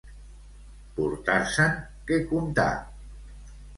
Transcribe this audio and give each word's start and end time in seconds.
Portar-se'n 0.95 1.67
que 2.09 2.21
contar. 2.33 2.69